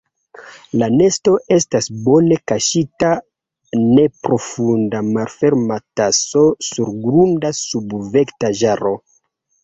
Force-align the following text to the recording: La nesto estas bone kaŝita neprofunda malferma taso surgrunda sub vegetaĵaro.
La 0.81 0.85
nesto 0.91 1.31
estas 1.55 1.87
bone 2.05 2.37
kaŝita 2.51 3.09
neprofunda 3.81 5.01
malferma 5.09 5.77
taso 6.01 6.43
surgrunda 6.69 7.53
sub 7.59 7.93
vegetaĵaro. 8.17 8.95